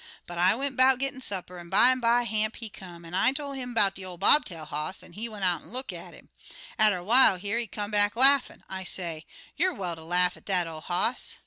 [0.25, 3.75] But I went 'bout gittin' supper, an' bimeby, Hamp, he come, an' I told 'im
[3.75, 6.29] 'bout de ol' bob tail hoss, an' he went out an' look at 'im.
[6.79, 9.27] Atter while, here he come back laughin', I say,
[9.57, 11.35] 'You well ter laugh at dat ol' hoss.'